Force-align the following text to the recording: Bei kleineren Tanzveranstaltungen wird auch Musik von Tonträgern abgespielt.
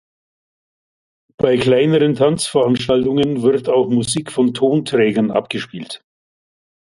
Bei 1.37 1.57
kleineren 1.57 2.15
Tanzveranstaltungen 2.15 3.43
wird 3.43 3.69
auch 3.69 3.87
Musik 3.87 4.31
von 4.31 4.55
Tonträgern 4.55 5.29
abgespielt. 5.29 6.03